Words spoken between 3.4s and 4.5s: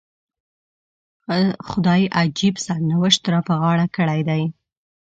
په غاړه کړی دی.